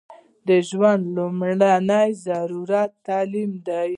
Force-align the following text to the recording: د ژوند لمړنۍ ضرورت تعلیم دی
د 0.47 0.49
ژوند 0.69 1.03
لمړنۍ 1.15 2.09
ضرورت 2.27 2.91
تعلیم 3.07 3.51
دی 3.67 3.89